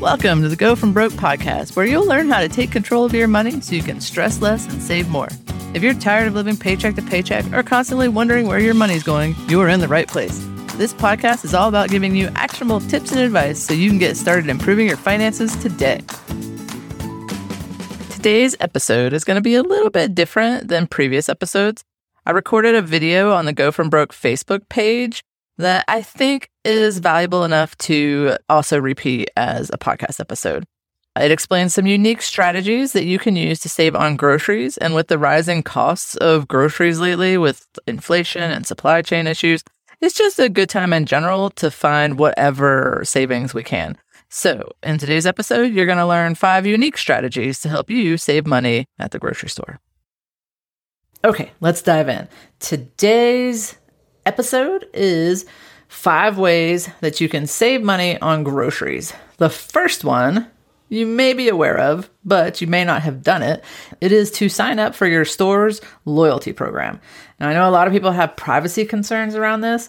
Welcome 0.00 0.42
to 0.42 0.50
the 0.50 0.56
Go 0.56 0.76
From 0.76 0.92
Broke 0.92 1.14
podcast, 1.14 1.74
where 1.74 1.86
you'll 1.86 2.06
learn 2.06 2.28
how 2.28 2.40
to 2.40 2.50
take 2.50 2.70
control 2.70 3.06
of 3.06 3.14
your 3.14 3.26
money 3.26 3.62
so 3.62 3.74
you 3.74 3.82
can 3.82 4.02
stress 4.02 4.42
less 4.42 4.66
and 4.66 4.82
save 4.82 5.08
more. 5.08 5.28
If 5.72 5.82
you're 5.82 5.94
tired 5.94 6.28
of 6.28 6.34
living 6.34 6.58
paycheck 6.58 6.96
to 6.96 7.02
paycheck 7.02 7.50
or 7.50 7.62
constantly 7.62 8.06
wondering 8.06 8.46
where 8.46 8.58
your 8.58 8.74
money's 8.74 9.02
going, 9.02 9.34
you 9.48 9.58
are 9.62 9.70
in 9.70 9.80
the 9.80 9.88
right 9.88 10.06
place. 10.06 10.38
This 10.74 10.92
podcast 10.92 11.46
is 11.46 11.54
all 11.54 11.70
about 11.70 11.88
giving 11.88 12.14
you 12.14 12.28
actionable 12.34 12.80
tips 12.80 13.10
and 13.10 13.20
advice 13.20 13.58
so 13.58 13.72
you 13.72 13.88
can 13.88 13.98
get 13.98 14.18
started 14.18 14.50
improving 14.50 14.86
your 14.86 14.98
finances 14.98 15.56
today. 15.56 16.02
Today's 18.10 18.54
episode 18.60 19.14
is 19.14 19.24
going 19.24 19.36
to 19.36 19.40
be 19.40 19.54
a 19.54 19.62
little 19.62 19.90
bit 19.90 20.14
different 20.14 20.68
than 20.68 20.86
previous 20.86 21.30
episodes. 21.30 21.84
I 22.26 22.32
recorded 22.32 22.74
a 22.74 22.82
video 22.82 23.32
on 23.32 23.46
the 23.46 23.54
Go 23.54 23.72
From 23.72 23.88
Broke 23.88 24.12
Facebook 24.12 24.68
page 24.68 25.24
that 25.58 25.84
I 25.88 26.02
think 26.02 26.50
is 26.64 26.98
valuable 26.98 27.44
enough 27.44 27.76
to 27.78 28.36
also 28.48 28.78
repeat 28.78 29.30
as 29.36 29.70
a 29.70 29.78
podcast 29.78 30.20
episode. 30.20 30.64
It 31.18 31.30
explains 31.30 31.72
some 31.72 31.86
unique 31.86 32.20
strategies 32.20 32.92
that 32.92 33.04
you 33.04 33.18
can 33.18 33.36
use 33.36 33.60
to 33.60 33.70
save 33.70 33.96
on 33.96 34.16
groceries. 34.16 34.76
And 34.76 34.94
with 34.94 35.08
the 35.08 35.18
rising 35.18 35.62
costs 35.62 36.14
of 36.16 36.46
groceries 36.46 37.00
lately, 37.00 37.38
with 37.38 37.66
inflation 37.86 38.42
and 38.42 38.66
supply 38.66 39.00
chain 39.00 39.26
issues, 39.26 39.64
it's 40.02 40.14
just 40.14 40.38
a 40.38 40.50
good 40.50 40.68
time 40.68 40.92
in 40.92 41.06
general 41.06 41.48
to 41.50 41.70
find 41.70 42.18
whatever 42.18 43.00
savings 43.04 43.54
we 43.54 43.62
can. 43.62 43.96
So, 44.28 44.72
in 44.82 44.98
today's 44.98 45.24
episode, 45.24 45.72
you're 45.72 45.86
going 45.86 45.98
to 45.98 46.06
learn 46.06 46.34
five 46.34 46.66
unique 46.66 46.98
strategies 46.98 47.60
to 47.60 47.68
help 47.68 47.88
you 47.88 48.18
save 48.18 48.46
money 48.46 48.86
at 48.98 49.12
the 49.12 49.18
grocery 49.18 49.48
store. 49.48 49.80
Okay, 51.24 51.52
let's 51.60 51.80
dive 51.80 52.08
in. 52.08 52.28
Today's 52.58 53.76
episode 54.26 54.88
is 54.92 55.46
five 55.88 56.36
ways 56.36 56.90
that 57.00 57.20
you 57.20 57.28
can 57.28 57.46
save 57.46 57.82
money 57.82 58.20
on 58.20 58.42
groceries. 58.42 59.12
The 59.38 59.50
first 59.50 60.04
one 60.04 60.50
you 60.88 61.04
may 61.04 61.32
be 61.32 61.48
aware 61.48 61.78
of, 61.78 62.08
but 62.24 62.60
you 62.60 62.66
may 62.66 62.84
not 62.84 63.02
have 63.02 63.22
done 63.22 63.42
it. 63.42 63.64
It 64.00 64.12
is 64.12 64.30
to 64.32 64.48
sign 64.48 64.78
up 64.78 64.94
for 64.94 65.06
your 65.06 65.24
store's 65.24 65.80
loyalty 66.04 66.52
program. 66.52 67.00
Now, 67.40 67.48
I 67.48 67.54
know 67.54 67.68
a 67.68 67.72
lot 67.72 67.88
of 67.88 67.92
people 67.92 68.12
have 68.12 68.36
privacy 68.36 68.84
concerns 68.84 69.34
around 69.34 69.62
this, 69.62 69.88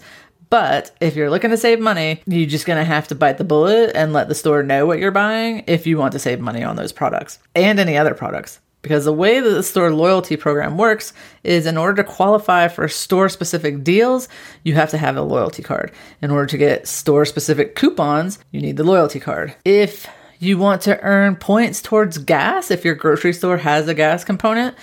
but 0.49 0.95
if 1.01 1.15
you're 1.15 1.29
looking 1.29 1.51
to 1.51 1.57
save 1.57 1.79
money, 1.79 2.21
you're 2.25 2.49
just 2.49 2.65
going 2.65 2.79
to 2.79 2.85
have 2.85 3.07
to 3.09 3.15
bite 3.15 3.37
the 3.37 3.43
bullet 3.43 3.91
and 3.95 4.13
let 4.13 4.27
the 4.27 4.35
store 4.35 4.63
know 4.63 4.85
what 4.85 4.99
you're 4.99 5.11
buying 5.11 5.63
if 5.67 5.85
you 5.85 5.97
want 5.97 6.13
to 6.13 6.19
save 6.19 6.39
money 6.39 6.63
on 6.63 6.77
those 6.77 6.91
products 6.91 7.39
and 7.53 7.79
any 7.79 7.97
other 7.97 8.13
products. 8.13 8.59
Because 8.81 9.05
the 9.05 9.13
way 9.13 9.39
that 9.39 9.49
the 9.49 9.63
store 9.63 9.91
loyalty 9.91 10.37
program 10.37 10.77
works 10.77 11.11
is 11.43 11.65
in 11.65 11.77
order 11.77 12.01
to 12.01 12.09
qualify 12.09 12.67
for 12.67 12.87
store 12.87 13.27
specific 13.27 13.83
deals, 13.83 14.29
you 14.63 14.75
have 14.75 14.91
to 14.91 14.97
have 14.97 15.17
a 15.17 15.21
loyalty 15.21 15.63
card. 15.63 15.91
In 16.21 16.31
order 16.31 16.45
to 16.45 16.57
get 16.57 16.87
store 16.87 17.25
specific 17.25 17.75
coupons, 17.75 18.39
you 18.51 18.61
need 18.61 18.77
the 18.77 18.83
loyalty 18.83 19.19
card. 19.19 19.55
If 19.65 20.07
you 20.39 20.57
want 20.57 20.81
to 20.83 21.01
earn 21.01 21.35
points 21.35 21.81
towards 21.81 22.19
gas, 22.19 22.71
if 22.71 22.85
your 22.85 22.95
grocery 22.95 23.33
store 23.33 23.57
has 23.57 23.87
a 23.87 23.93
gas 23.93 24.23
component, 24.23 24.75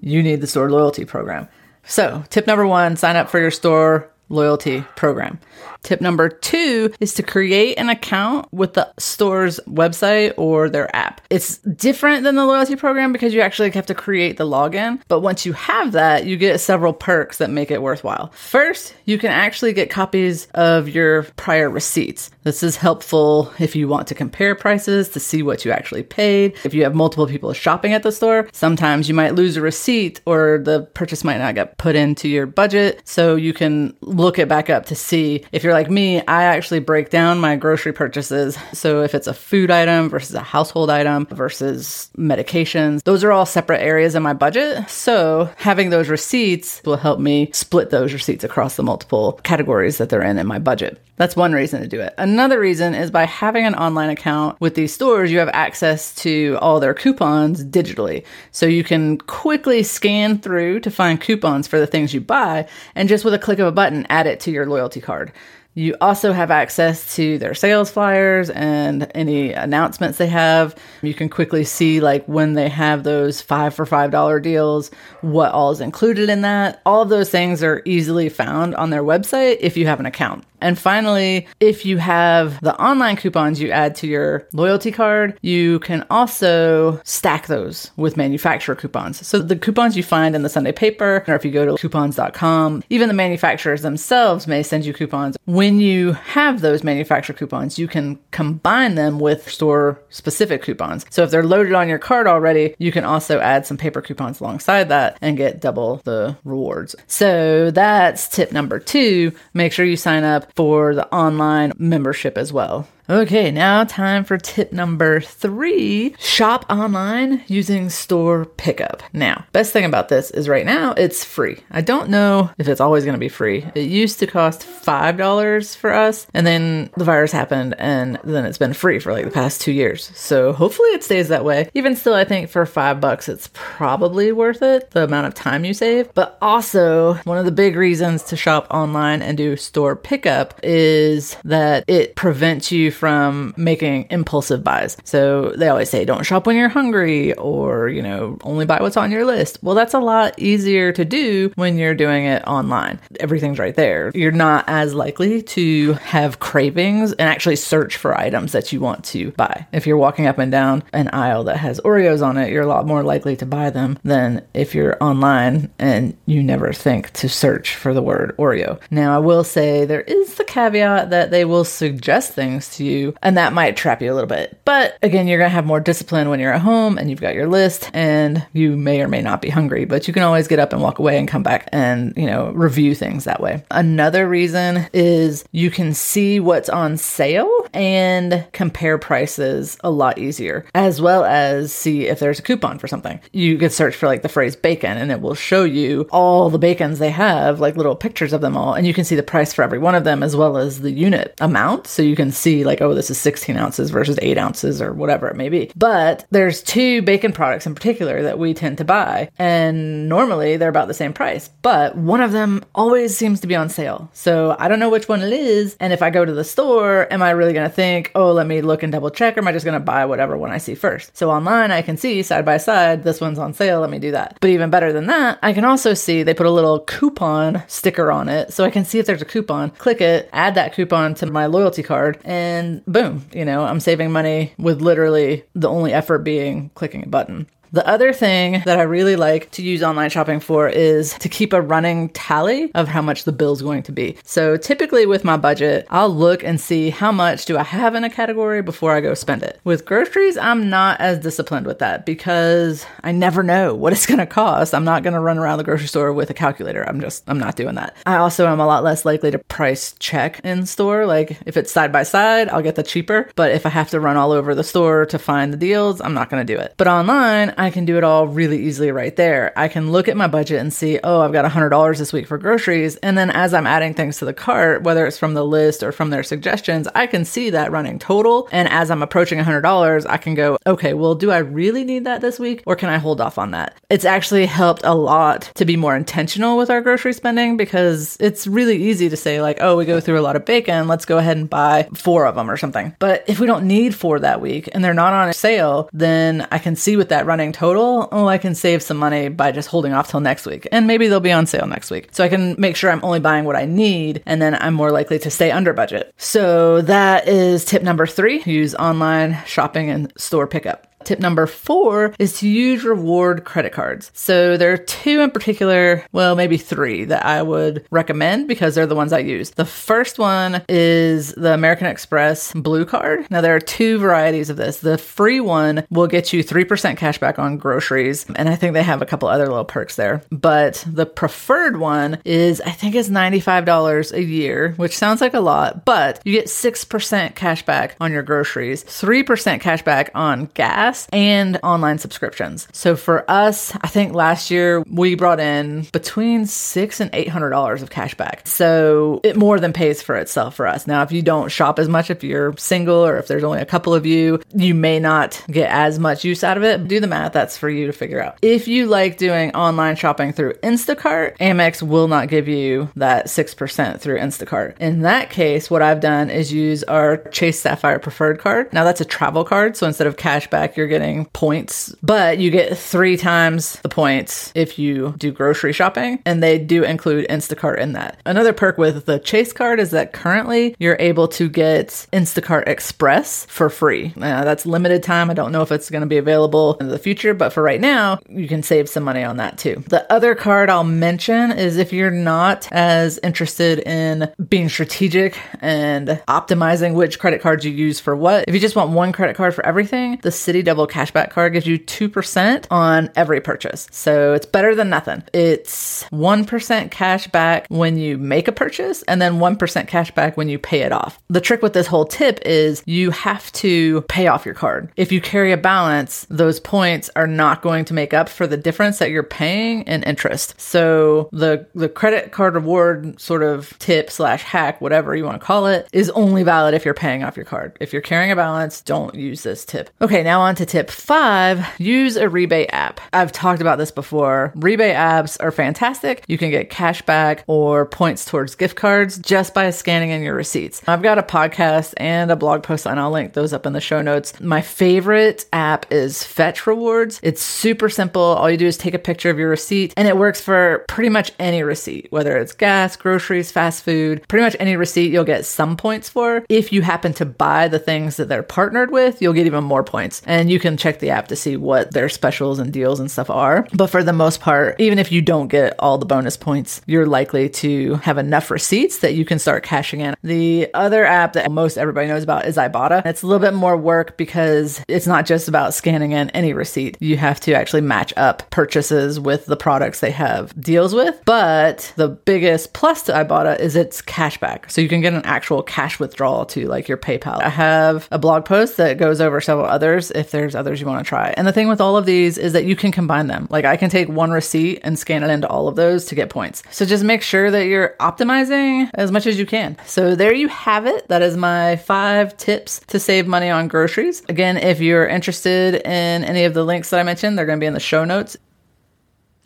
you 0.00 0.22
need 0.22 0.40
the 0.40 0.46
store 0.46 0.70
loyalty 0.70 1.04
program. 1.04 1.48
So, 1.84 2.24
tip 2.30 2.46
number 2.46 2.66
one 2.66 2.96
sign 2.96 3.16
up 3.16 3.30
for 3.30 3.38
your 3.38 3.52
store 3.52 4.10
loyalty 4.28 4.84
program. 4.96 5.38
Tip 5.82 6.00
number 6.00 6.28
two 6.28 6.92
is 7.00 7.14
to 7.14 7.22
create 7.22 7.78
an 7.78 7.88
account 7.88 8.52
with 8.52 8.74
the 8.74 8.92
store's 8.98 9.60
website 9.68 10.34
or 10.36 10.68
their 10.68 10.94
app. 10.94 11.20
It's 11.30 11.58
different 11.58 12.24
than 12.24 12.34
the 12.34 12.44
loyalty 12.44 12.76
program 12.76 13.12
because 13.12 13.32
you 13.32 13.40
actually 13.40 13.70
have 13.70 13.86
to 13.86 13.94
create 13.94 14.36
the 14.36 14.46
login. 14.46 15.00
But 15.08 15.20
once 15.20 15.46
you 15.46 15.52
have 15.52 15.92
that, 15.92 16.26
you 16.26 16.36
get 16.36 16.60
several 16.60 16.92
perks 16.92 17.38
that 17.38 17.50
make 17.50 17.70
it 17.70 17.82
worthwhile. 17.82 18.32
First, 18.32 18.94
you 19.04 19.18
can 19.18 19.30
actually 19.30 19.72
get 19.72 19.90
copies 19.90 20.48
of 20.54 20.88
your 20.88 21.24
prior 21.36 21.70
receipts. 21.70 22.30
This 22.42 22.62
is 22.62 22.76
helpful 22.76 23.52
if 23.58 23.76
you 23.76 23.88
want 23.88 24.08
to 24.08 24.14
compare 24.14 24.54
prices 24.54 25.08
to 25.10 25.20
see 25.20 25.42
what 25.42 25.64
you 25.64 25.70
actually 25.70 26.02
paid. 26.02 26.56
If 26.64 26.74
you 26.74 26.82
have 26.82 26.94
multiple 26.94 27.26
people 27.26 27.52
shopping 27.52 27.92
at 27.92 28.02
the 28.02 28.12
store, 28.12 28.48
sometimes 28.52 29.08
you 29.08 29.14
might 29.14 29.34
lose 29.34 29.56
a 29.56 29.60
receipt 29.60 30.20
or 30.26 30.60
the 30.62 30.82
purchase 30.94 31.24
might 31.24 31.38
not 31.38 31.54
get 31.54 31.78
put 31.78 31.96
into 31.96 32.28
your 32.28 32.46
budget. 32.46 33.02
So 33.04 33.36
you 33.36 33.52
can 33.52 33.96
look 34.16 34.38
it 34.38 34.48
back 34.48 34.70
up 34.70 34.86
to 34.86 34.94
see 34.94 35.44
if 35.52 35.62
you're 35.62 35.72
like 35.72 35.90
me, 35.90 36.20
I 36.26 36.44
actually 36.44 36.80
break 36.80 37.10
down 37.10 37.38
my 37.38 37.56
grocery 37.56 37.92
purchases. 37.92 38.58
So 38.72 39.02
if 39.02 39.14
it's 39.14 39.26
a 39.26 39.34
food 39.34 39.70
item 39.70 40.08
versus 40.08 40.34
a 40.34 40.40
household 40.40 40.90
item 40.90 41.26
versus 41.26 42.10
medications, 42.16 43.02
those 43.04 43.22
are 43.24 43.32
all 43.32 43.46
separate 43.46 43.82
areas 43.82 44.14
in 44.14 44.22
my 44.22 44.32
budget. 44.32 44.88
So 44.88 45.50
having 45.56 45.90
those 45.90 46.08
receipts 46.08 46.82
will 46.84 46.96
help 46.96 47.20
me 47.20 47.50
split 47.52 47.90
those 47.90 48.12
receipts 48.12 48.44
across 48.44 48.76
the 48.76 48.82
multiple 48.82 49.40
categories 49.44 49.98
that 49.98 50.08
they're 50.08 50.22
in 50.22 50.38
in 50.38 50.46
my 50.46 50.58
budget. 50.58 51.00
That's 51.16 51.34
one 51.34 51.52
reason 51.52 51.80
to 51.80 51.88
do 51.88 52.00
it. 52.00 52.14
Another 52.18 52.60
reason 52.60 52.94
is 52.94 53.10
by 53.10 53.24
having 53.24 53.64
an 53.64 53.74
online 53.74 54.10
account 54.10 54.60
with 54.60 54.74
these 54.74 54.92
stores, 54.92 55.32
you 55.32 55.38
have 55.38 55.48
access 55.52 56.14
to 56.16 56.58
all 56.60 56.78
their 56.78 56.94
coupons 56.94 57.64
digitally. 57.64 58.24
So 58.52 58.66
you 58.66 58.84
can 58.84 59.18
quickly 59.18 59.82
scan 59.82 60.38
through 60.38 60.80
to 60.80 60.90
find 60.90 61.20
coupons 61.20 61.66
for 61.66 61.78
the 61.78 61.86
things 61.86 62.12
you 62.12 62.20
buy 62.20 62.68
and 62.94 63.08
just 63.08 63.24
with 63.24 63.34
a 63.34 63.38
click 63.38 63.58
of 63.58 63.66
a 63.66 63.72
button 63.72 64.06
add 64.10 64.26
it 64.26 64.40
to 64.40 64.50
your 64.50 64.66
loyalty 64.66 65.00
card. 65.00 65.32
You 65.78 65.94
also 66.00 66.32
have 66.32 66.50
access 66.50 67.16
to 67.16 67.36
their 67.36 67.52
sales 67.52 67.90
flyers 67.90 68.48
and 68.48 69.10
any 69.14 69.52
announcements 69.52 70.16
they 70.16 70.26
have. 70.26 70.74
You 71.02 71.12
can 71.12 71.28
quickly 71.28 71.64
see 71.64 72.00
like 72.00 72.24
when 72.24 72.54
they 72.54 72.70
have 72.70 73.04
those 73.04 73.42
five 73.42 73.74
for 73.74 73.84
five 73.84 74.10
dollar 74.10 74.40
deals, 74.40 74.90
what 75.20 75.52
all 75.52 75.70
is 75.72 75.82
included 75.82 76.30
in 76.30 76.40
that. 76.40 76.80
All 76.86 77.02
of 77.02 77.10
those 77.10 77.28
things 77.28 77.62
are 77.62 77.82
easily 77.84 78.30
found 78.30 78.74
on 78.74 78.88
their 78.88 79.02
website 79.02 79.58
if 79.60 79.76
you 79.76 79.86
have 79.86 80.00
an 80.00 80.06
account. 80.06 80.44
And 80.60 80.78
finally, 80.78 81.46
if 81.60 81.84
you 81.84 81.98
have 81.98 82.60
the 82.60 82.78
online 82.80 83.16
coupons 83.16 83.60
you 83.60 83.70
add 83.70 83.94
to 83.96 84.06
your 84.06 84.48
loyalty 84.52 84.92
card, 84.92 85.38
you 85.42 85.78
can 85.80 86.04
also 86.10 87.00
stack 87.04 87.46
those 87.46 87.90
with 87.96 88.16
manufacturer 88.16 88.74
coupons. 88.74 89.26
So 89.26 89.38
the 89.38 89.56
coupons 89.56 89.96
you 89.96 90.02
find 90.02 90.34
in 90.34 90.42
the 90.42 90.48
Sunday 90.48 90.72
paper, 90.72 91.24
or 91.26 91.34
if 91.34 91.44
you 91.44 91.50
go 91.50 91.66
to 91.66 91.76
coupons.com, 91.80 92.84
even 92.90 93.08
the 93.08 93.14
manufacturers 93.14 93.82
themselves 93.82 94.46
may 94.46 94.62
send 94.62 94.84
you 94.84 94.92
coupons. 94.92 95.36
When 95.44 95.80
you 95.80 96.12
have 96.12 96.60
those 96.60 96.82
manufacturer 96.82 97.34
coupons, 97.34 97.78
you 97.78 97.88
can 97.88 98.18
combine 98.30 98.94
them 98.94 99.18
with 99.18 99.50
store 99.50 100.00
specific 100.10 100.62
coupons. 100.62 101.04
So 101.10 101.22
if 101.22 101.30
they're 101.30 101.44
loaded 101.44 101.74
on 101.74 101.88
your 101.88 101.98
card 101.98 102.26
already, 102.26 102.74
you 102.78 102.92
can 102.92 103.04
also 103.04 103.40
add 103.40 103.66
some 103.66 103.76
paper 103.76 104.00
coupons 104.00 104.40
alongside 104.40 104.88
that 104.88 105.18
and 105.20 105.36
get 105.36 105.60
double 105.60 106.00
the 106.04 106.36
rewards. 106.44 106.96
So 107.06 107.70
that's 107.70 108.28
tip 108.28 108.52
number 108.52 108.78
two. 108.78 109.32
Make 109.54 109.72
sure 109.72 109.84
you 109.84 109.96
sign 109.96 110.24
up 110.24 110.45
for 110.54 110.94
the 110.94 111.12
online 111.14 111.72
membership 111.78 112.36
as 112.38 112.52
well. 112.52 112.86
Okay, 113.08 113.52
now 113.52 113.84
time 113.84 114.24
for 114.24 114.36
tip 114.36 114.72
number 114.72 115.20
three 115.20 116.16
shop 116.18 116.66
online 116.68 117.44
using 117.46 117.88
store 117.88 118.46
pickup. 118.46 119.00
Now, 119.12 119.44
best 119.52 119.72
thing 119.72 119.84
about 119.84 120.08
this 120.08 120.32
is 120.32 120.48
right 120.48 120.66
now 120.66 120.92
it's 120.94 121.24
free. 121.24 121.60
I 121.70 121.82
don't 121.82 122.10
know 122.10 122.50
if 122.58 122.66
it's 122.66 122.80
always 122.80 123.04
going 123.04 123.14
to 123.14 123.20
be 123.20 123.28
free. 123.28 123.64
It 123.76 123.88
used 123.88 124.18
to 124.18 124.26
cost 124.26 124.62
$5 124.66 125.76
for 125.76 125.92
us, 125.92 126.26
and 126.34 126.44
then 126.44 126.90
the 126.96 127.04
virus 127.04 127.30
happened, 127.30 127.76
and 127.78 128.18
then 128.24 128.44
it's 128.44 128.58
been 128.58 128.72
free 128.72 128.98
for 128.98 129.12
like 129.12 129.24
the 129.24 129.30
past 129.30 129.60
two 129.60 129.72
years. 129.72 130.10
So 130.16 130.52
hopefully 130.52 130.88
it 130.88 131.04
stays 131.04 131.28
that 131.28 131.44
way. 131.44 131.70
Even 131.74 131.94
still, 131.94 132.14
I 132.14 132.24
think 132.24 132.50
for 132.50 132.66
five 132.66 133.00
bucks, 133.00 133.28
it's 133.28 133.50
probably 133.52 134.32
worth 134.32 134.62
it, 134.62 134.90
the 134.90 135.04
amount 135.04 135.28
of 135.28 135.34
time 135.34 135.64
you 135.64 135.74
save. 135.74 136.12
But 136.14 136.36
also, 136.42 137.14
one 137.22 137.38
of 137.38 137.44
the 137.44 137.52
big 137.52 137.76
reasons 137.76 138.24
to 138.24 138.36
shop 138.36 138.66
online 138.72 139.22
and 139.22 139.38
do 139.38 139.56
store 139.56 139.94
pickup 139.94 140.58
is 140.64 141.36
that 141.44 141.84
it 141.86 142.16
prevents 142.16 142.72
you 142.72 142.90
from 142.96 143.54
making 143.56 144.06
impulsive 144.10 144.64
buys. 144.64 144.96
So 145.04 145.50
they 145.50 145.68
always 145.68 145.90
say 145.90 146.04
don't 146.04 146.24
shop 146.24 146.46
when 146.46 146.56
you're 146.56 146.68
hungry 146.68 147.34
or, 147.34 147.88
you 147.88 148.02
know, 148.02 148.38
only 148.42 148.64
buy 148.66 148.80
what's 148.80 148.96
on 148.96 149.10
your 149.10 149.24
list. 149.24 149.58
Well, 149.62 149.74
that's 149.74 149.94
a 149.94 150.00
lot 150.00 150.38
easier 150.38 150.92
to 150.92 151.04
do 151.04 151.52
when 151.54 151.76
you're 151.76 151.94
doing 151.94 152.24
it 152.24 152.42
online. 152.46 152.98
Everything's 153.20 153.58
right 153.58 153.76
there. 153.76 154.10
You're 154.14 154.32
not 154.32 154.64
as 154.66 154.94
likely 154.94 155.42
to 155.42 155.92
have 155.94 156.40
cravings 156.40 157.12
and 157.12 157.28
actually 157.28 157.56
search 157.56 157.96
for 157.96 158.18
items 158.18 158.52
that 158.52 158.72
you 158.72 158.80
want 158.80 159.04
to 159.06 159.30
buy. 159.32 159.66
If 159.72 159.86
you're 159.86 159.96
walking 159.96 160.26
up 160.26 160.38
and 160.38 160.50
down 160.50 160.82
an 160.92 161.08
aisle 161.08 161.44
that 161.44 161.58
has 161.58 161.80
Oreos 161.80 162.26
on 162.26 162.38
it, 162.38 162.50
you're 162.50 162.62
a 162.62 162.68
lot 162.68 162.86
more 162.86 163.02
likely 163.02 163.36
to 163.36 163.46
buy 163.46 163.70
them 163.70 163.98
than 164.02 164.44
if 164.54 164.74
you're 164.74 164.96
online 165.02 165.70
and 165.78 166.16
you 166.26 166.42
never 166.42 166.72
think 166.72 167.12
to 167.12 167.28
search 167.28 167.74
for 167.74 167.92
the 167.92 168.02
word 168.02 168.34
Oreo. 168.38 168.80
Now, 168.90 169.14
I 169.14 169.18
will 169.18 169.44
say 169.44 169.84
there 169.84 170.02
is 170.02 170.34
the 170.34 170.44
caveat 170.44 171.10
that 171.10 171.30
they 171.30 171.44
will 171.44 171.64
suggest 171.64 172.32
things 172.32 172.74
to 172.76 172.84
you, 172.86 173.14
and 173.22 173.36
that 173.36 173.52
might 173.52 173.76
trap 173.76 174.00
you 174.00 174.12
a 174.12 174.14
little 174.14 174.28
bit. 174.28 174.60
But 174.64 174.96
again, 175.02 175.28
you're 175.28 175.38
going 175.38 175.50
to 175.50 175.54
have 175.54 175.66
more 175.66 175.80
discipline 175.80 176.28
when 176.28 176.40
you're 176.40 176.52
at 176.52 176.60
home 176.60 176.98
and 176.98 177.10
you've 177.10 177.20
got 177.20 177.34
your 177.34 177.46
list, 177.46 177.90
and 177.92 178.46
you 178.52 178.76
may 178.76 179.00
or 179.00 179.08
may 179.08 179.22
not 179.22 179.42
be 179.42 179.50
hungry, 179.50 179.84
but 179.84 180.06
you 180.08 180.14
can 180.14 180.22
always 180.22 180.48
get 180.48 180.58
up 180.58 180.72
and 180.72 180.82
walk 180.82 180.98
away 180.98 181.18
and 181.18 181.28
come 181.28 181.42
back 181.42 181.68
and, 181.72 182.12
you 182.16 182.26
know, 182.26 182.50
review 182.52 182.94
things 182.94 183.24
that 183.24 183.40
way. 183.40 183.62
Another 183.70 184.28
reason 184.28 184.86
is 184.92 185.44
you 185.52 185.70
can 185.70 185.94
see 185.94 186.40
what's 186.40 186.68
on 186.68 186.96
sale 186.96 187.50
and 187.74 188.46
compare 188.52 188.98
prices 188.98 189.76
a 189.82 189.90
lot 189.90 190.18
easier, 190.18 190.64
as 190.74 191.00
well 191.00 191.24
as 191.24 191.72
see 191.72 192.06
if 192.06 192.18
there's 192.18 192.38
a 192.38 192.42
coupon 192.42 192.78
for 192.78 192.88
something. 192.88 193.20
You 193.32 193.58
could 193.58 193.72
search 193.72 193.94
for 193.94 194.06
like 194.06 194.22
the 194.22 194.28
phrase 194.28 194.56
bacon, 194.56 194.96
and 194.96 195.10
it 195.10 195.20
will 195.20 195.34
show 195.34 195.64
you 195.64 196.08
all 196.10 196.50
the 196.50 196.58
bacons 196.58 196.98
they 196.98 197.10
have, 197.10 197.60
like 197.60 197.76
little 197.76 197.96
pictures 197.96 198.32
of 198.32 198.40
them 198.40 198.56
all, 198.56 198.74
and 198.74 198.86
you 198.86 198.94
can 198.94 199.04
see 199.04 199.16
the 199.16 199.22
price 199.22 199.52
for 199.52 199.62
every 199.62 199.78
one 199.78 199.94
of 199.94 200.04
them 200.04 200.22
as 200.22 200.36
well 200.36 200.56
as 200.56 200.80
the 200.80 200.90
unit 200.90 201.34
amount. 201.40 201.86
So 201.86 202.02
you 202.02 202.16
can 202.16 202.30
see 202.30 202.64
like 202.64 202.75
like, 202.76 202.86
oh, 202.86 202.94
this 202.94 203.10
is 203.10 203.18
16 203.18 203.56
ounces 203.56 203.90
versus 203.90 204.18
eight 204.20 204.38
ounces 204.38 204.82
or 204.82 204.92
whatever 204.92 205.28
it 205.28 205.36
may 205.36 205.48
be. 205.48 205.70
But 205.76 206.26
there's 206.30 206.62
two 206.62 207.02
bacon 207.02 207.32
products 207.32 207.66
in 207.66 207.74
particular 207.74 208.22
that 208.22 208.38
we 208.38 208.54
tend 208.54 208.78
to 208.78 208.84
buy. 208.84 209.30
And 209.38 210.08
normally 210.08 210.56
they're 210.56 210.68
about 210.68 210.88
the 210.88 210.94
same 210.94 211.12
price, 211.12 211.48
but 211.62 211.96
one 211.96 212.20
of 212.20 212.32
them 212.32 212.64
always 212.74 213.16
seems 213.16 213.40
to 213.40 213.46
be 213.46 213.56
on 213.56 213.68
sale. 213.68 214.10
So 214.12 214.56
I 214.58 214.68
don't 214.68 214.78
know 214.78 214.90
which 214.90 215.08
one 215.08 215.22
it 215.22 215.32
is. 215.32 215.76
And 215.80 215.92
if 215.92 216.02
I 216.02 216.10
go 216.10 216.24
to 216.24 216.32
the 216.32 216.44
store, 216.44 217.10
am 217.12 217.22
I 217.22 217.30
really 217.30 217.52
going 217.52 217.68
to 217.68 217.74
think, 217.74 218.10
oh, 218.14 218.32
let 218.32 218.46
me 218.46 218.60
look 218.60 218.82
and 218.82 218.92
double 218.92 219.10
check? 219.10 219.36
Or 219.36 219.40
am 219.40 219.48
I 219.48 219.52
just 219.52 219.64
going 219.64 219.78
to 219.78 219.80
buy 219.80 220.04
whatever 220.04 220.36
one 220.36 220.50
I 220.50 220.58
see 220.58 220.74
first? 220.74 221.16
So 221.16 221.30
online, 221.30 221.70
I 221.70 221.82
can 221.82 221.96
see 221.96 222.22
side 222.22 222.44
by 222.44 222.58
side, 222.58 223.04
this 223.04 223.20
one's 223.20 223.38
on 223.38 223.54
sale. 223.54 223.80
Let 223.80 223.90
me 223.90 223.98
do 223.98 224.12
that. 224.12 224.36
But 224.40 224.50
even 224.50 224.70
better 224.70 224.92
than 224.92 225.06
that, 225.06 225.38
I 225.42 225.52
can 225.52 225.64
also 225.64 225.94
see 225.94 226.22
they 226.22 226.34
put 226.34 226.46
a 226.46 226.50
little 226.50 226.80
coupon 226.80 227.62
sticker 227.68 228.12
on 228.12 228.28
it. 228.28 228.52
So 228.52 228.64
I 228.64 228.70
can 228.70 228.84
see 228.84 228.98
if 228.98 229.06
there's 229.06 229.22
a 229.22 229.26
coupon, 229.26 229.70
click 229.70 230.00
it, 230.00 230.28
add 230.32 230.54
that 230.56 230.74
coupon 230.74 231.14
to 231.14 231.26
my 231.26 231.46
loyalty 231.46 231.82
card, 231.82 232.18
and 232.24 232.65
boom, 232.86 233.24
you 233.32 233.44
know, 233.44 233.64
I'm 233.64 233.80
saving 233.80 234.12
money 234.12 234.52
with 234.58 234.80
literally 234.80 235.44
the 235.54 235.68
only 235.68 235.92
effort 235.92 236.18
being 236.18 236.70
clicking 236.74 237.04
a 237.04 237.08
button. 237.08 237.46
The 237.76 237.86
other 237.86 238.14
thing 238.14 238.62
that 238.64 238.78
I 238.78 238.84
really 238.84 239.16
like 239.16 239.50
to 239.50 239.62
use 239.62 239.82
online 239.82 240.08
shopping 240.08 240.40
for 240.40 240.66
is 240.66 241.12
to 241.18 241.28
keep 241.28 241.52
a 241.52 241.60
running 241.60 242.08
tally 242.08 242.70
of 242.74 242.88
how 242.88 243.02
much 243.02 243.24
the 243.24 243.32
bill's 243.32 243.60
going 243.60 243.82
to 243.82 243.92
be. 243.92 244.16
So 244.24 244.56
typically 244.56 245.04
with 245.04 245.24
my 245.24 245.36
budget, 245.36 245.86
I'll 245.90 246.08
look 246.08 246.42
and 246.42 246.58
see 246.58 246.88
how 246.88 247.12
much 247.12 247.44
do 247.44 247.58
I 247.58 247.64
have 247.64 247.94
in 247.94 248.02
a 248.02 248.08
category 248.08 248.62
before 248.62 248.92
I 248.92 249.02
go 249.02 249.12
spend 249.12 249.42
it. 249.42 249.60
With 249.64 249.84
groceries, 249.84 250.38
I'm 250.38 250.70
not 250.70 251.02
as 251.02 251.18
disciplined 251.18 251.66
with 251.66 251.80
that 251.80 252.06
because 252.06 252.86
I 253.04 253.12
never 253.12 253.42
know 253.42 253.74
what 253.74 253.92
it's 253.92 254.06
going 254.10 254.20
to 254.20 254.26
cost. 254.26 254.72
I'm 254.74 254.84
not 254.84 255.02
going 255.02 255.12
to 255.12 255.20
run 255.20 255.36
around 255.36 255.58
the 255.58 255.64
grocery 255.64 255.88
store 255.88 256.14
with 256.14 256.30
a 256.30 256.34
calculator. 256.34 256.82
I'm 256.88 257.02
just 257.02 257.24
I'm 257.26 257.38
not 257.38 257.56
doing 257.56 257.74
that. 257.74 257.94
I 258.06 258.16
also 258.16 258.46
am 258.46 258.58
a 258.58 258.66
lot 258.66 258.84
less 258.84 259.04
likely 259.04 259.30
to 259.32 259.38
price 259.38 259.94
check 259.98 260.40
in 260.44 260.64
store. 260.64 261.04
Like 261.04 261.36
if 261.44 261.58
it's 261.58 261.70
side 261.70 261.92
by 261.92 262.04
side, 262.04 262.48
I'll 262.48 262.62
get 262.62 262.76
the 262.76 262.82
cheaper, 262.82 263.28
but 263.36 263.52
if 263.52 263.66
I 263.66 263.68
have 263.68 263.90
to 263.90 264.00
run 264.00 264.16
all 264.16 264.32
over 264.32 264.54
the 264.54 264.64
store 264.64 265.04
to 265.04 265.18
find 265.18 265.52
the 265.52 265.58
deals, 265.58 266.00
I'm 266.00 266.14
not 266.14 266.30
going 266.30 266.46
to 266.46 266.54
do 266.54 266.58
it. 266.58 266.72
But 266.78 266.88
online, 266.88 267.52
I 267.58 267.65
I 267.66 267.70
can 267.70 267.84
do 267.84 267.98
it 267.98 268.04
all 268.04 268.28
really 268.28 268.64
easily 268.64 268.92
right 268.92 269.14
there. 269.16 269.52
I 269.58 269.66
can 269.66 269.90
look 269.90 270.06
at 270.06 270.16
my 270.16 270.28
budget 270.28 270.60
and 270.60 270.72
see, 270.72 271.00
oh, 271.02 271.20
I've 271.20 271.32
got 271.32 271.44
$100 271.50 271.98
this 271.98 272.12
week 272.12 272.26
for 272.26 272.38
groceries. 272.38 272.94
And 272.96 273.18
then 273.18 273.30
as 273.30 273.52
I'm 273.52 273.66
adding 273.66 273.92
things 273.92 274.18
to 274.18 274.24
the 274.24 274.32
cart, 274.32 274.82
whether 274.82 275.04
it's 275.04 275.18
from 275.18 275.34
the 275.34 275.44
list 275.44 275.82
or 275.82 275.90
from 275.90 276.10
their 276.10 276.22
suggestions, 276.22 276.86
I 276.94 277.06
can 277.06 277.24
see 277.24 277.50
that 277.50 277.72
running 277.72 277.98
total. 277.98 278.48
And 278.52 278.68
as 278.68 278.90
I'm 278.90 279.02
approaching 279.02 279.40
$100, 279.40 280.06
I 280.08 280.16
can 280.16 280.34
go, 280.34 280.58
okay, 280.64 280.94
well, 280.94 281.16
do 281.16 281.32
I 281.32 281.38
really 281.38 281.82
need 281.82 282.04
that 282.04 282.20
this 282.20 282.38
week 282.38 282.62
or 282.66 282.76
can 282.76 282.88
I 282.88 282.98
hold 282.98 283.20
off 283.20 283.36
on 283.36 283.50
that? 283.50 283.76
It's 283.90 284.04
actually 284.04 284.46
helped 284.46 284.82
a 284.84 284.94
lot 284.94 285.50
to 285.56 285.64
be 285.64 285.76
more 285.76 285.96
intentional 285.96 286.56
with 286.56 286.70
our 286.70 286.80
grocery 286.80 287.12
spending 287.12 287.56
because 287.56 288.16
it's 288.20 288.46
really 288.46 288.76
easy 288.76 289.08
to 289.08 289.16
say, 289.16 289.40
like, 289.42 289.58
oh, 289.60 289.76
we 289.76 289.84
go 289.84 289.98
through 289.98 290.20
a 290.20 290.22
lot 290.22 290.36
of 290.36 290.44
bacon. 290.44 290.86
Let's 290.86 291.04
go 291.04 291.18
ahead 291.18 291.36
and 291.36 291.50
buy 291.50 291.88
four 291.94 292.26
of 292.26 292.36
them 292.36 292.48
or 292.48 292.56
something. 292.56 292.94
But 293.00 293.24
if 293.26 293.40
we 293.40 293.48
don't 293.48 293.66
need 293.66 293.94
four 293.94 294.20
that 294.20 294.40
week 294.40 294.68
and 294.72 294.84
they're 294.84 294.94
not 294.94 295.12
on 295.12 295.32
sale, 295.32 295.88
then 295.92 296.46
I 296.52 296.58
can 296.58 296.76
see 296.76 296.96
with 296.96 297.08
that 297.08 297.26
running 297.26 297.45
total, 297.52 298.08
oh, 298.12 298.26
I 298.26 298.38
can 298.38 298.54
save 298.54 298.82
some 298.82 298.96
money 298.96 299.28
by 299.28 299.52
just 299.52 299.68
holding 299.68 299.92
off 299.92 300.10
till 300.10 300.20
next 300.20 300.46
week. 300.46 300.66
And 300.72 300.86
maybe 300.86 301.08
they'll 301.08 301.20
be 301.20 301.32
on 301.32 301.46
sale 301.46 301.66
next 301.66 301.90
week. 301.90 302.08
So 302.12 302.24
I 302.24 302.28
can 302.28 302.54
make 302.58 302.76
sure 302.76 302.90
I'm 302.90 303.04
only 303.04 303.20
buying 303.20 303.44
what 303.44 303.56
I 303.56 303.64
need 303.64 304.22
and 304.26 304.40
then 304.40 304.54
I'm 304.54 304.74
more 304.74 304.90
likely 304.90 305.18
to 305.20 305.30
stay 305.30 305.50
under 305.50 305.72
budget. 305.72 306.12
So 306.16 306.82
that 306.82 307.28
is 307.28 307.64
tip 307.64 307.82
number 307.82 308.06
three 308.06 308.42
use 308.44 308.74
online 308.74 309.38
shopping 309.46 309.90
and 309.90 310.12
store 310.16 310.46
pickup. 310.46 310.86
Tip 311.06 311.20
number 311.20 311.46
four 311.46 312.12
is 312.18 312.40
to 312.40 312.48
use 312.48 312.82
reward 312.82 313.44
credit 313.44 313.72
cards. 313.72 314.10
So 314.12 314.56
there 314.56 314.72
are 314.72 314.76
two 314.76 315.20
in 315.20 315.30
particular, 315.30 316.04
well, 316.10 316.34
maybe 316.34 316.56
three 316.56 317.04
that 317.04 317.24
I 317.24 317.42
would 317.42 317.86
recommend 317.92 318.48
because 318.48 318.74
they're 318.74 318.88
the 318.88 318.96
ones 318.96 319.12
I 319.12 319.20
use. 319.20 319.50
The 319.50 319.64
first 319.64 320.18
one 320.18 320.62
is 320.68 321.32
the 321.34 321.54
American 321.54 321.86
Express 321.86 322.52
Blue 322.54 322.84
Card. 322.84 323.30
Now, 323.30 323.40
there 323.40 323.54
are 323.54 323.60
two 323.60 323.98
varieties 323.98 324.50
of 324.50 324.56
this. 324.56 324.80
The 324.80 324.98
free 324.98 325.38
one 325.38 325.86
will 325.90 326.08
get 326.08 326.32
you 326.32 326.42
3% 326.42 326.96
cash 326.96 327.18
back 327.18 327.38
on 327.38 327.56
groceries, 327.56 328.26
and 328.34 328.48
I 328.48 328.56
think 328.56 328.72
they 328.72 328.82
have 328.82 329.00
a 329.00 329.06
couple 329.06 329.28
other 329.28 329.46
little 329.46 329.64
perks 329.64 329.94
there. 329.94 330.22
But 330.32 330.84
the 330.90 331.06
preferred 331.06 331.76
one 331.76 332.18
is, 332.24 332.60
I 332.62 332.70
think 332.72 332.96
it's 332.96 333.08
$95 333.08 334.12
a 334.12 334.24
year, 334.24 334.72
which 334.76 334.96
sounds 334.96 335.20
like 335.20 335.34
a 335.34 335.40
lot, 335.40 335.84
but 335.84 336.20
you 336.24 336.32
get 336.32 336.46
6% 336.46 337.36
cash 337.36 337.64
back 337.64 337.94
on 338.00 338.10
your 338.10 338.24
groceries, 338.24 338.82
3% 338.82 339.60
cash 339.60 339.82
back 339.82 340.10
on 340.12 340.46
gas 340.54 340.95
and 341.12 341.58
online 341.62 341.98
subscriptions. 341.98 342.68
So 342.72 342.96
for 342.96 343.28
us, 343.30 343.74
I 343.80 343.88
think 343.88 344.14
last 344.14 344.50
year 344.50 344.82
we 344.90 345.14
brought 345.14 345.40
in 345.40 345.86
between 345.92 346.46
six 346.46 347.00
and 347.00 347.10
eight 347.12 347.28
hundred 347.28 347.50
dollars 347.50 347.82
of 347.82 347.90
cash 347.90 348.14
back. 348.14 348.46
So 348.46 349.20
it 349.24 349.36
more 349.36 349.60
than 349.60 349.72
pays 349.72 350.02
for 350.02 350.16
itself 350.16 350.54
for 350.54 350.66
us. 350.66 350.86
Now, 350.86 351.02
if 351.02 351.12
you 351.12 351.22
don't 351.22 351.50
shop 351.50 351.78
as 351.78 351.88
much, 351.88 352.10
if 352.10 352.24
you're 352.24 352.56
single 352.56 353.04
or 353.04 353.18
if 353.18 353.28
there's 353.28 353.44
only 353.44 353.60
a 353.60 353.66
couple 353.66 353.94
of 353.94 354.06
you, 354.06 354.40
you 354.54 354.74
may 354.74 354.98
not 354.98 355.42
get 355.50 355.70
as 355.70 355.98
much 355.98 356.24
use 356.24 356.42
out 356.42 356.56
of 356.56 356.64
it. 356.64 356.88
Do 356.88 357.00
the 357.00 357.06
math. 357.06 357.32
That's 357.32 357.58
for 357.58 357.68
you 357.68 357.86
to 357.86 357.92
figure 357.92 358.22
out. 358.22 358.38
If 358.42 358.68
you 358.68 358.86
like 358.86 359.18
doing 359.18 359.54
online 359.54 359.96
shopping 359.96 360.32
through 360.32 360.54
Instacart, 360.54 361.36
Amex 361.38 361.82
will 361.82 362.08
not 362.08 362.28
give 362.28 362.48
you 362.48 362.90
that 362.96 363.26
6% 363.26 364.00
through 364.00 364.18
Instacart. 364.18 364.78
In 364.78 365.02
that 365.02 365.30
case, 365.30 365.70
what 365.70 365.82
I've 365.82 366.00
done 366.00 366.30
is 366.30 366.52
use 366.52 366.82
our 366.84 367.18
Chase 367.28 367.60
Sapphire 367.60 367.98
preferred 367.98 368.38
card. 368.38 368.72
Now 368.72 368.84
that's 368.84 369.00
a 369.00 369.04
travel 369.04 369.44
card. 369.44 369.76
So 369.76 369.86
instead 369.86 370.06
of 370.06 370.16
cash 370.16 370.48
back, 370.48 370.76
you're 370.76 370.85
you're 370.86 370.98
getting 370.98 371.24
points, 371.26 371.94
but 372.02 372.38
you 372.38 372.50
get 372.50 372.78
three 372.78 373.16
times 373.16 373.78
the 373.80 373.88
points 373.88 374.52
if 374.54 374.78
you 374.78 375.14
do 375.18 375.32
grocery 375.32 375.72
shopping, 375.72 376.22
and 376.24 376.42
they 376.42 376.58
do 376.58 376.84
include 376.84 377.26
Instacart 377.28 377.78
in 377.78 377.92
that. 377.92 378.20
Another 378.24 378.52
perk 378.52 378.78
with 378.78 379.06
the 379.06 379.18
Chase 379.18 379.52
card 379.52 379.80
is 379.80 379.90
that 379.90 380.12
currently 380.12 380.76
you're 380.78 380.96
able 381.00 381.26
to 381.28 381.48
get 381.48 382.06
Instacart 382.12 382.68
Express 382.68 383.46
for 383.46 383.68
free. 383.68 384.12
Now, 384.16 384.44
that's 384.44 384.64
limited 384.64 385.02
time. 385.02 385.30
I 385.30 385.34
don't 385.34 385.52
know 385.52 385.62
if 385.62 385.72
it's 385.72 385.90
going 385.90 386.02
to 386.02 386.06
be 386.06 386.18
available 386.18 386.76
in 386.78 386.88
the 386.88 386.98
future, 386.98 387.34
but 387.34 387.52
for 387.52 387.62
right 387.62 387.80
now, 387.80 388.18
you 388.28 388.46
can 388.46 388.62
save 388.62 388.88
some 388.88 389.02
money 389.02 389.24
on 389.24 389.38
that 389.38 389.58
too. 389.58 389.82
The 389.88 390.10
other 390.12 390.34
card 390.34 390.70
I'll 390.70 390.84
mention 390.84 391.50
is 391.52 391.76
if 391.76 391.92
you're 391.92 392.10
not 392.10 392.68
as 392.70 393.18
interested 393.24 393.80
in 393.80 394.32
being 394.48 394.68
strategic 394.68 395.38
and 395.60 396.08
optimizing 396.28 396.94
which 396.94 397.18
credit 397.18 397.40
cards 397.40 397.64
you 397.64 397.72
use 397.72 397.98
for 397.98 398.14
what, 398.14 398.44
if 398.46 398.54
you 398.54 398.60
just 398.60 398.76
want 398.76 398.90
one 398.90 399.12
credit 399.12 399.34
card 399.36 399.54
for 399.54 399.66
everything, 399.66 400.18
the 400.22 400.30
Citi 400.66 400.88
cashback 400.88 401.30
card 401.30 401.52
gives 401.52 401.66
you 401.66 401.78
2% 401.78 402.66
on 402.70 403.10
every 403.16 403.40
purchase. 403.40 403.86
So 403.90 404.32
it's 404.32 404.46
better 404.46 404.74
than 404.74 404.90
nothing. 404.90 405.22
It's 405.32 406.04
1% 406.04 406.90
cash 406.90 407.26
back 407.28 407.66
when 407.68 407.96
you 407.96 408.18
make 408.18 408.48
a 408.48 408.52
purchase 408.52 409.02
and 409.04 409.20
then 409.20 409.34
1% 409.34 409.88
cash 409.88 410.10
back 410.12 410.36
when 410.36 410.48
you 410.48 410.58
pay 410.58 410.82
it 410.82 410.92
off. 410.92 411.18
The 411.28 411.40
trick 411.40 411.62
with 411.62 411.72
this 411.72 411.86
whole 411.86 412.04
tip 412.04 412.40
is 412.44 412.82
you 412.86 413.10
have 413.10 413.50
to 413.52 414.02
pay 414.02 414.26
off 414.26 414.44
your 414.44 414.54
card. 414.54 414.90
If 414.96 415.12
you 415.12 415.20
carry 415.20 415.52
a 415.52 415.56
balance, 415.56 416.26
those 416.30 416.60
points 416.60 417.10
are 417.16 417.26
not 417.26 417.62
going 417.62 417.84
to 417.86 417.94
make 417.94 418.14
up 418.14 418.28
for 418.28 418.46
the 418.46 418.56
difference 418.56 418.98
that 418.98 419.10
you're 419.10 419.22
paying 419.22 419.82
in 419.82 420.02
interest. 420.02 420.60
So 420.60 421.28
the 421.32 421.66
the 421.74 421.88
credit 421.88 422.32
card 422.32 422.54
reward 422.54 423.20
sort 423.20 423.42
of 423.42 423.78
tip 423.78 424.10
slash 424.10 424.42
hack, 424.42 424.80
whatever 424.80 425.14
you 425.14 425.24
want 425.24 425.40
to 425.40 425.46
call 425.46 425.66
it, 425.66 425.88
is 425.92 426.10
only 426.10 426.42
valid 426.42 426.74
if 426.74 426.84
you're 426.84 426.94
paying 426.94 427.22
off 427.22 427.36
your 427.36 427.44
card. 427.44 427.76
If 427.80 427.92
you're 427.92 428.02
carrying 428.02 428.30
a 428.30 428.36
balance, 428.36 428.80
don't 428.80 429.14
use 429.14 429.42
this 429.42 429.64
tip. 429.64 429.90
Okay, 430.00 430.22
now 430.22 430.40
on 430.40 430.55
to 430.56 430.66
tip 430.66 430.90
five 430.90 431.64
use 431.78 432.16
a 432.16 432.28
rebate 432.28 432.70
app. 432.72 433.00
I've 433.12 433.32
talked 433.32 433.60
about 433.60 433.78
this 433.78 433.90
before. 433.90 434.52
Rebate 434.56 434.96
apps 434.96 435.36
are 435.40 435.50
fantastic. 435.50 436.24
You 436.26 436.38
can 436.38 436.50
get 436.50 436.70
cash 436.70 437.02
back 437.02 437.44
or 437.46 437.86
points 437.86 438.24
towards 438.24 438.54
gift 438.54 438.76
cards 438.76 439.18
just 439.18 439.54
by 439.54 439.70
scanning 439.70 440.10
in 440.10 440.22
your 440.22 440.34
receipts. 440.34 440.82
I've 440.88 441.02
got 441.02 441.18
a 441.18 441.22
podcast 441.22 441.94
and 441.96 442.30
a 442.30 442.36
blog 442.36 442.62
post, 442.62 442.86
and 442.86 442.98
I'll 442.98 443.10
link 443.10 443.32
those 443.32 443.52
up 443.52 443.66
in 443.66 443.72
the 443.72 443.80
show 443.80 444.02
notes. 444.02 444.38
My 444.40 444.60
favorite 444.62 445.46
app 445.52 445.90
is 445.92 446.22
Fetch 446.22 446.66
Rewards. 446.66 447.20
It's 447.22 447.42
super 447.42 447.88
simple. 447.88 448.22
All 448.22 448.50
you 448.50 448.56
do 448.56 448.66
is 448.66 448.76
take 448.76 448.94
a 448.94 448.98
picture 448.98 449.30
of 449.30 449.38
your 449.38 449.50
receipt, 449.50 449.94
and 449.96 450.08
it 450.08 450.16
works 450.16 450.40
for 450.40 450.84
pretty 450.88 451.10
much 451.10 451.32
any 451.38 451.62
receipt, 451.62 452.08
whether 452.10 452.36
it's 452.36 452.52
gas, 452.52 452.96
groceries, 452.96 453.50
fast 453.50 453.84
food, 453.84 454.26
pretty 454.28 454.44
much 454.44 454.56
any 454.58 454.76
receipt 454.76 455.12
you'll 455.12 455.24
get 455.24 455.44
some 455.44 455.76
points 455.76 456.08
for. 456.08 456.44
If 456.48 456.72
you 456.72 456.82
happen 456.82 457.12
to 457.14 457.26
buy 457.26 457.68
the 457.68 457.78
things 457.78 458.16
that 458.16 458.28
they're 458.28 458.42
partnered 458.42 458.90
with, 458.90 459.20
you'll 459.20 459.32
get 459.32 459.46
even 459.46 459.64
more 459.64 459.84
points. 459.84 460.22
And 460.26 460.45
you 460.48 460.56
you 460.56 460.60
can 460.60 460.78
check 460.78 461.00
the 461.00 461.10
app 461.10 461.28
to 461.28 461.36
see 461.36 461.54
what 461.54 461.92
their 461.92 462.08
specials 462.08 462.58
and 462.58 462.72
deals 462.72 462.98
and 462.98 463.10
stuff 463.10 463.28
are. 463.28 463.68
But 463.74 463.88
for 463.88 464.02
the 464.02 464.14
most 464.14 464.40
part, 464.40 464.80
even 464.80 464.98
if 464.98 465.12
you 465.12 465.20
don't 465.20 465.48
get 465.48 465.74
all 465.78 465.98
the 465.98 466.06
bonus 466.06 466.34
points, 466.34 466.80
you're 466.86 467.04
likely 467.04 467.50
to 467.50 467.96
have 467.96 468.16
enough 468.16 468.50
receipts 468.50 469.00
that 469.00 469.12
you 469.12 469.26
can 469.26 469.38
start 469.38 469.62
cashing 469.62 470.00
in. 470.00 470.16
The 470.22 470.70
other 470.72 471.04
app 471.04 471.34
that 471.34 471.50
most 471.50 471.76
everybody 471.76 472.08
knows 472.08 472.22
about 472.22 472.46
is 472.46 472.56
Ibotta. 472.56 473.04
It's 473.04 473.20
a 473.20 473.26
little 473.26 473.46
bit 473.46 473.52
more 473.52 473.76
work 473.76 474.16
because 474.16 474.82
it's 474.88 475.06
not 475.06 475.26
just 475.26 475.46
about 475.46 475.74
scanning 475.74 476.12
in 476.12 476.30
any 476.30 476.54
receipt. 476.54 476.96
You 477.00 477.18
have 477.18 477.38
to 477.40 477.52
actually 477.52 477.82
match 477.82 478.14
up 478.16 478.48
purchases 478.48 479.20
with 479.20 479.44
the 479.44 479.58
products 479.58 480.00
they 480.00 480.12
have 480.12 480.58
deals 480.58 480.94
with. 480.94 481.20
But 481.26 481.92
the 481.96 482.08
biggest 482.08 482.72
plus 482.72 483.02
to 483.02 483.12
Ibotta 483.12 483.60
is 483.60 483.76
its 483.76 484.00
cashback. 484.00 484.70
So 484.70 484.80
you 484.80 484.88
can 484.88 485.02
get 485.02 485.12
an 485.12 485.26
actual 485.26 485.62
cash 485.62 486.00
withdrawal 486.00 486.46
to 486.46 486.66
like 486.66 486.88
your 486.88 486.96
PayPal. 486.96 487.42
I 487.42 487.50
have 487.50 488.08
a 488.10 488.18
blog 488.18 488.46
post 488.46 488.78
that 488.78 488.96
goes 488.96 489.20
over 489.20 489.38
several 489.42 489.66
others 489.66 490.10
if 490.12 490.30
there's 490.36 490.54
others 490.54 490.80
you 490.80 490.86
want 490.86 491.04
to 491.04 491.08
try. 491.08 491.32
And 491.36 491.46
the 491.46 491.52
thing 491.52 491.66
with 491.66 491.80
all 491.80 491.96
of 491.96 492.04
these 492.04 492.36
is 492.36 492.52
that 492.52 492.64
you 492.64 492.76
can 492.76 492.92
combine 492.92 493.26
them. 493.26 493.46
Like 493.50 493.64
I 493.64 493.76
can 493.76 493.88
take 493.88 494.08
one 494.08 494.30
receipt 494.30 494.80
and 494.84 494.98
scan 494.98 495.22
it 495.22 495.30
into 495.30 495.48
all 495.48 495.66
of 495.66 495.76
those 495.76 496.04
to 496.06 496.14
get 496.14 496.28
points. 496.28 496.62
So 496.70 496.84
just 496.84 497.04
make 497.04 497.22
sure 497.22 497.50
that 497.50 497.66
you're 497.66 497.94
optimizing 498.00 498.90
as 498.94 499.10
much 499.10 499.26
as 499.26 499.38
you 499.38 499.46
can. 499.46 499.76
So 499.86 500.14
there 500.14 500.34
you 500.34 500.48
have 500.48 500.86
it. 500.86 501.08
That 501.08 501.22
is 501.22 501.36
my 501.36 501.76
five 501.76 502.36
tips 502.36 502.80
to 502.88 502.98
save 502.98 503.26
money 503.26 503.48
on 503.48 503.68
groceries. 503.68 504.22
Again, 504.28 504.58
if 504.58 504.80
you're 504.80 505.06
interested 505.06 505.76
in 505.76 506.24
any 506.24 506.44
of 506.44 506.54
the 506.54 506.64
links 506.64 506.90
that 506.90 507.00
I 507.00 507.02
mentioned, 507.02 507.38
they're 507.38 507.46
going 507.46 507.58
to 507.58 507.62
be 507.62 507.66
in 507.66 507.74
the 507.74 507.80
show 507.80 508.04
notes. 508.04 508.36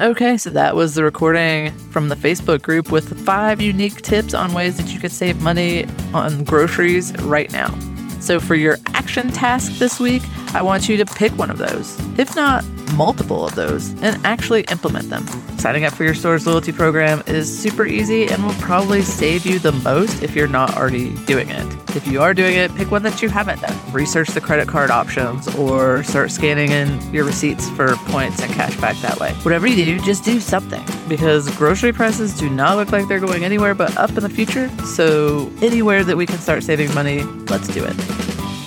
Okay, 0.01 0.39
so 0.39 0.49
that 0.51 0.75
was 0.75 0.95
the 0.95 1.05
recording 1.05 1.73
from 1.91 2.09
the 2.09 2.15
Facebook 2.15 2.63
group 2.63 2.91
with 2.91 3.23
five 3.25 3.61
unique 3.61 4.01
tips 4.01 4.33
on 4.33 4.55
ways 4.55 4.79
that 4.79 4.89
you 4.93 4.99
could 4.99 5.13
save 5.13 5.43
money 5.43 5.87
on 6.15 6.43
groceries 6.45 7.15
right 7.19 7.53
now. 7.53 7.69
So, 8.21 8.39
for 8.39 8.55
your 8.55 8.77
action 8.89 9.31
task 9.31 9.73
this 9.79 9.99
week, 9.99 10.23
I 10.52 10.62
want 10.62 10.88
you 10.88 10.97
to 10.97 11.04
pick 11.04 11.33
one 11.38 11.50
of 11.50 11.59
those, 11.59 11.99
if 12.19 12.35
not 12.35 12.64
multiple 12.95 13.47
of 13.47 13.54
those, 13.54 13.90
and 14.02 14.25
actually 14.26 14.62
implement 14.62 15.09
them. 15.09 15.25
Signing 15.59 15.85
up 15.85 15.92
for 15.92 16.04
your 16.04 16.14
store's 16.14 16.47
loyalty 16.47 16.73
program 16.73 17.23
is 17.26 17.47
super 17.57 17.87
easy 17.87 18.26
and 18.26 18.45
will 18.45 18.54
probably 18.54 19.02
save 19.02 19.47
you 19.47 19.59
the 19.59 19.73
most 19.73 20.23
if 20.23 20.35
you're 20.35 20.49
not 20.49 20.76
already 20.76 21.14
doing 21.26 21.49
it. 21.50 21.97
If 21.97 22.07
you 22.07 22.21
are 22.21 22.35
doing 22.35 22.57
it, 22.57 22.75
pick 22.75 22.90
one 22.90 23.02
that 23.04 23.23
you 23.23 23.28
haven't 23.28 23.61
done. 23.61 23.92
Research 23.92 24.28
the 24.30 24.40
credit 24.40 24.66
card 24.69 24.90
options 24.90 25.47
or 25.57 26.02
start 26.02 26.30
scanning 26.30 26.71
in 26.71 27.00
your 27.12 27.25
receipts 27.25 27.69
for 27.71 27.95
points 28.07 28.42
and 28.42 28.52
cash 28.52 28.76
back 28.80 28.97
that 28.99 29.21
way. 29.21 29.33
Whatever 29.42 29.66
you 29.66 29.85
do, 29.85 30.00
just 30.00 30.25
do 30.25 30.40
something 30.40 30.85
because 31.09 31.49
grocery 31.57 31.92
prices 31.92 32.37
do 32.37 32.50
not 32.50 32.76
look 32.76 32.90
like 32.90 33.07
they're 33.07 33.21
going 33.21 33.45
anywhere 33.45 33.75
but 33.75 33.97
up 33.97 34.11
in 34.11 34.23
the 34.23 34.28
future. 34.28 34.69
So, 34.85 35.50
anywhere 35.62 36.04
that 36.04 36.16
we 36.16 36.26
can 36.26 36.38
start 36.38 36.62
saving 36.64 36.92
money, 36.95 37.23
let's 37.23 37.69
do 37.69 37.85
it. 37.85 38.20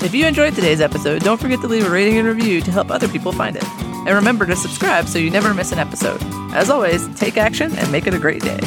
If 0.03 0.13
you 0.13 0.27
enjoyed 0.27 0.53
today's 0.53 0.81
episode, 0.81 1.21
don't 1.21 1.39
forget 1.39 1.61
to 1.61 1.67
leave 1.67 1.87
a 1.87 1.89
rating 1.89 2.17
and 2.17 2.27
review 2.27 2.59
to 2.59 2.71
help 2.71 2.91
other 2.91 3.07
people 3.07 3.31
find 3.31 3.55
it. 3.55 3.63
And 3.63 4.09
remember 4.09 4.45
to 4.45 4.55
subscribe 4.55 5.07
so 5.07 5.17
you 5.17 5.29
never 5.29 5.53
miss 5.53 5.71
an 5.71 5.79
episode. 5.79 6.21
As 6.53 6.69
always, 6.69 7.07
take 7.15 7.37
action 7.37 7.73
and 7.77 7.89
make 7.89 8.05
it 8.05 8.13
a 8.13 8.19
great 8.19 8.41
day. 8.41 8.59